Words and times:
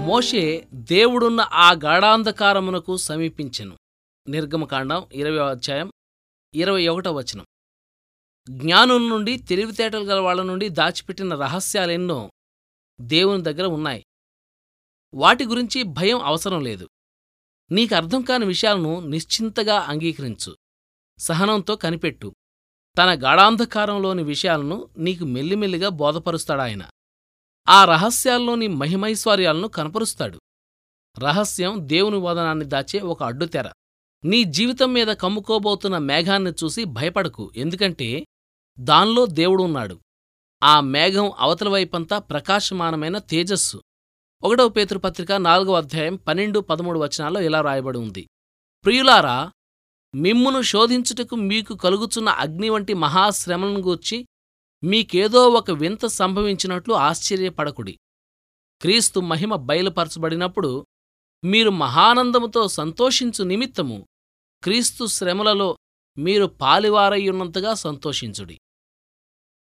మోషే 0.00 0.68
దేవుడున్న 0.74 1.40
ఆ 1.52 1.72
గాఢాంధకారమునకు 1.72 2.96
సమీపించెను. 2.96 3.78
నిర్గమకాండం 4.28 5.06
ఇరవై 5.12 5.38
అధ్యాయం 5.38 5.92
ఇరవై 6.54 6.88
ఒకటో 6.88 7.12
వచనం. 7.12 7.46
జ్ఞానం 8.50 9.08
నుండి 9.08 9.36
తెలివితేటలు 9.36 10.04
గల 10.04 10.18
వాళ్ళ 10.18 10.42
నుండి 10.42 10.68
దాచిపెట్టిన 10.68 11.34
రహస్యాలెన్నో 11.34 12.30
దేవుని 13.00 13.42
దగ్గర 13.42 13.66
ఉన్నాయి. 13.66 14.04
వాటి 15.14 15.46
గురించి 15.46 15.82
భయం 15.82 16.20
అవసరం 16.20 16.60
లేదు. 16.60 16.88
నీకు 17.72 17.94
అర్థం 17.94 18.22
కాని 18.22 18.46
విషయాలను 18.46 19.00
నిశ్చింతగా 19.00 19.78
అంగీకరించు. 19.78 20.56
సహనంతో 21.18 21.76
కనిపెట్టు. 21.76 22.34
తన 22.98 23.24
గాఢాంధకారంలోని 23.24 24.22
విషయాలను 24.22 24.88
నీకు 24.98 25.24
మెల్లిమెల్లిగా 25.24 25.88
బోధపరుస్తాడాయన. 25.88 26.90
ఆ 27.70 27.84
రహస్యాల్లోని 27.84 28.68
మహిమైశ్వర్యాలను 28.68 29.68
కనపరుస్తాడు. 29.68 30.40
రహస్యం 31.18 31.76
దేవుని 31.80 32.16
వదనాన్ని 32.16 32.64
దాచే 32.64 33.00
ఒక 33.00 33.22
అడ్డుతెర. 33.22 33.72
నీ 34.24 34.44
జీవితం 34.44 34.92
మీద 34.92 35.06
కమ్ముకోబోతున్న 35.06 35.98
మేఘాన్ని 35.98 36.50
చూసి 36.50 36.84
భయపడకు 36.84 37.52
ఎందుకంటే 37.56 38.24
దానిలో 38.80 39.26
దేవుడున్నాడు. 39.26 40.00
ఆ 40.62 40.80
మేఘం 40.80 41.32
అవతల 41.38 41.68
వైపంతా 41.68 42.18
ప్రకాశమానమైన 42.18 43.18
తేజస్సు. 43.18 43.82
ఒకటవ 44.42 44.68
పేతృపత్రిక 44.68 45.32
నాలుగవ 45.32 45.76
అధ్యాయం 45.76 46.16
పన్నెండు 46.16 46.60
పదమూడు 46.60 46.98
వచనాల్లో 46.98 47.40
ఇలా 47.40 47.60
రాయబడి 47.60 47.98
ఉంది. 47.98 48.28
ప్రియులారా 48.84 49.50
మిమ్మును 50.14 50.62
శోధించుటకు 50.62 51.34
మీకు 51.36 51.76
కలుగుచున్న 51.76 52.28
అగ్ని 52.28 52.68
వంటి 52.68 52.94
మహాశ్రమలను 52.94 53.80
గూర్చి 53.80 54.26
మీకేదో 54.82 55.48
ఒక 55.48 55.70
వింత 55.70 56.06
సంభవించినట్లు 56.06 56.94
ఆశ్చర్యపడకుడి. 56.94 57.98
క్రీస్తు 58.80 59.20
మహిమ 59.20 59.54
బయలుపరచబడినప్పుడు 59.54 60.86
మీరు 61.44 61.70
మహానందముతో 61.70 62.68
సంతోషించు 62.68 63.44
నిమిత్తము 63.44 64.06
క్రీస్తు 64.62 65.06
శ్రమలలో 65.06 65.76
మీరు 66.18 66.46
పాలివారయ్యున్నంతగా 66.46 67.74
సంతోషించుడి. 67.74 68.58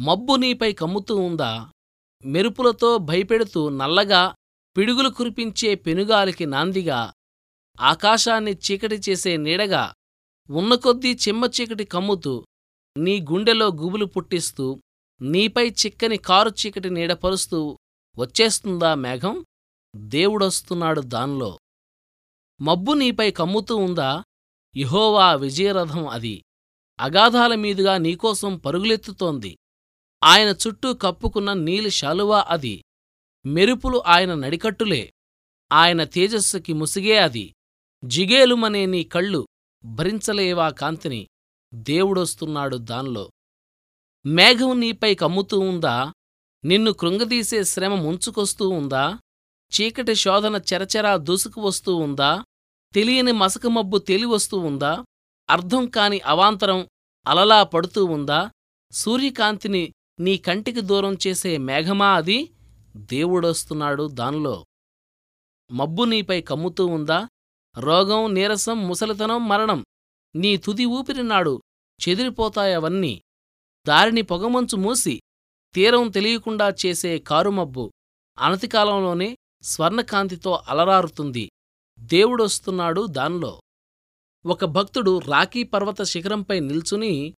మబ్బు 0.00 0.36
నీపై 0.36 0.72
కమ్ముతూ 0.72 1.16
ఉందా? 1.16 1.70
మెరుపులతో 2.24 2.98
భయపెడుతూ 2.98 3.68
నల్లగా 3.68 4.34
పిడుగులు 4.76 5.08
కురిపించే 5.08 5.74
పెనుగాలికి 5.74 6.46
నాందిగా 6.46 7.12
ఆకాశాన్ని 7.80 8.52
చీకటి 8.52 9.00
చేసే 9.08 9.36
నీడగా 9.36 9.94
ఉన్నకొద్దీ 10.50 11.12
చిమ్మ 11.14 11.44
చీకటి 11.44 11.84
కమ్ముతూ 11.84 12.44
నీ 12.96 13.20
గుండెలో 13.20 13.66
గుబులు 13.66 14.04
పుట్టిస్తూ 14.04 14.80
నీపై 15.20 15.70
చిక్కని 15.70 16.16
కారు 16.16 16.50
చీకటి 16.50 16.90
నీడపరుస్తూ 16.90 17.78
వచ్చేస్తుందా 18.18 18.94
మేఘం? 18.94 19.44
దేవుడొస్తున్నాడు 19.96 21.00
దానిలో. 21.00 21.58
మబ్బు 22.60 22.92
నీపై 22.92 23.30
కమ్ముతూ 23.30 23.76
ఉందా? 23.76 24.22
ఇహోవా 24.76 25.34
విజయరథం 25.34 26.06
అది. 26.06 26.44
అగాధాల 27.00 27.54
మీదుగా 27.54 27.98
నీకోసం 27.98 28.58
పరుగులెత్తుతోంది. 28.58 29.58
ఆయన 30.24 30.48
చుట్టూ 30.48 30.94
కప్పుకున్న 30.94 31.52
నీలి 31.52 31.90
శాలువా 31.90 32.46
అది. 32.48 32.84
మెరుపులు 33.46 34.02
ఆయన 34.06 34.34
నడికట్టులే. 34.34 35.12
ఆయన 35.72 36.04
తేజస్సుకి 36.04 36.72
ముసిగే 36.72 37.18
అది. 37.18 37.54
జిగేలుమనే 38.04 38.86
నీ 38.86 39.04
కళ్ళు 39.04 39.46
భరించలేవా 39.84 40.70
కాంతిని? 40.70 41.28
దేవుడొస్తున్నాడు 41.74 42.76
దానిలో. 42.76 43.30
మేఘం 44.26 44.80
నీపై 44.80 45.14
కమ్ముతూ 45.14 45.60
ఉందా? 45.60 46.12
నిన్ను 46.64 46.92
కృంగదీసే 46.92 47.64
శ్రమ 47.64 47.94
ముంచుకొస్తూ 47.94 48.68
ఉందా? 48.68 49.18
చీకటి 49.72 50.14
శోధన 50.14 50.60
చెరచెరా 50.72 51.16
దూసుకువస్తూ 51.16 51.96
ఉందా? 51.96 52.44
తెలియని 52.94 53.32
మసకమబ్బు 53.32 53.98
తేలివస్తూ 53.98 54.58
ఉందా? 54.58 55.04
అర్థం 55.50 55.86
కాని 55.86 56.20
అవాంతరం 56.20 56.88
అలలా 57.26 57.62
పడుతూ 57.62 58.04
ఉందా? 58.04 58.50
సూర్యకాంతిని 58.92 59.92
నీ 60.20 60.36
కంటికి 60.36 60.80
దూరం 60.80 61.16
చేసే 61.26 61.56
మేఘమా 61.56 62.14
అది? 62.14 62.50
దేవుడొస్తున్నాడు 62.96 64.08
దానిలో. 64.08 64.66
మబ్బు 65.72 66.04
నీపై 66.04 66.40
కమ్ముతూ 66.40 66.86
ఉందా? 66.86 67.28
రోగం 67.78 68.34
నీరసం 68.34 68.88
ముసలితనం 68.88 69.48
మరణం. 69.48 69.84
నీ 70.36 70.56
తుది 70.56 70.84
ఊపిరినాడు 70.84 71.62
చెదిరిపోతాయవన్నీ. 72.08 73.22
దారిని 73.88 74.22
పొగమంచు 74.22 74.76
మూసి 74.76 75.20
తీరం 75.74 76.08
తెలియకుండా 76.08 76.74
చేసే 76.86 77.18
కారుమబ్బు 77.18 77.92
అనతికాలంలోనే 78.38 79.36
స్వర్ణకాంతితో 79.62 80.62
అలరారుతుంది. 80.68 81.50
దేవుడొస్తున్నాడు 81.98 83.06
దానిలో. 83.06 83.60
ఒక 84.46 84.64
భక్తుడు 84.64 85.18
రాకీ 85.18 85.62
పర్వత 85.62 86.02
శిఖరంపై 86.02 86.60
నిల్చుని 86.60 87.34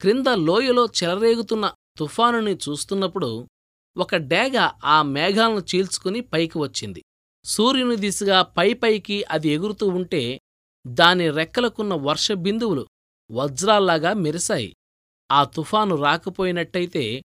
క్రింద 0.00 0.26
లోయలో 0.26 0.86
చెలరేగుతున్న 0.86 1.74
తుఫానుని 1.96 2.54
చూస్తున్నప్పుడు 2.54 3.48
ఒక 3.96 4.16
డేగ 4.16 4.70
ఆ 4.84 5.02
మేఘాలను 5.02 5.62
చీల్చుకుని 5.74 6.20
పైకి 6.20 6.58
వచ్చింది. 6.58 7.02
సూర్యుని 7.44 7.96
దిశగా 7.96 8.42
పైపైకి 8.42 9.24
అది 9.24 9.48
ఎగురుతూ 9.48 9.88
ఉంటే 9.88 10.40
దాని 10.86 11.30
రెక్కలకున్న 11.30 11.94
వర్షబిందువులు 11.94 12.86
వజ్రాల్లాగా 13.30 14.12
మెరిశాయి. 14.12 14.74
ఆ 15.32 15.44
తుఫాను 15.44 15.94
రాకపోయినట్టయితే 15.96 17.22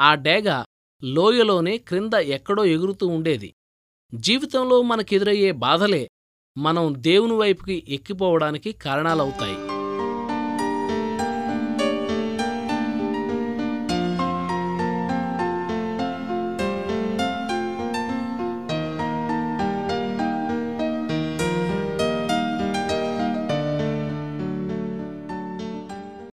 ఆ 0.00 0.14
డేగ 0.14 0.64
లోయలోనే 1.04 1.78
క్రింద 1.78 2.14
ఎక్కడో 2.14 2.64
ఎగురుతూ 2.64 3.06
ఉండేది. 3.06 3.54
జీవితంలో 4.14 4.82
మనకెదురయ్యే 4.82 5.52
బాధలే 5.52 6.08
మనం 6.58 6.94
దేవుని 6.96 7.32
వైపుకి 7.32 7.86
ఎక్కిపోవడానికి 7.88 8.72
కారణాలవుతాయి. 8.72 9.67